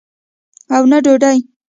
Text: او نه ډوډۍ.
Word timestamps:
او 0.75 0.83
نه 0.91 0.97
ډوډۍ. 1.05 1.39